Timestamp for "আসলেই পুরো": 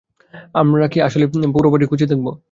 1.01-1.67